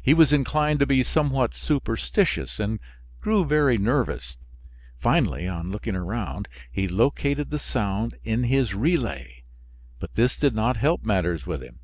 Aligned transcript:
He 0.00 0.14
was 0.14 0.32
inclined 0.32 0.78
to 0.78 0.86
be 0.86 1.02
somewhat 1.02 1.52
superstitious 1.52 2.60
and 2.60 2.78
grew 3.20 3.44
very 3.44 3.76
nervous; 3.76 4.36
finally, 4.96 5.48
on 5.48 5.72
looking 5.72 5.96
around, 5.96 6.46
he 6.70 6.86
located 6.86 7.50
the 7.50 7.58
sound 7.58 8.14
in 8.22 8.44
his 8.44 8.74
relay, 8.74 9.42
but 9.98 10.14
this 10.14 10.36
did 10.36 10.54
not 10.54 10.76
help 10.76 11.02
matters 11.04 11.48
with 11.48 11.64
him. 11.64 11.80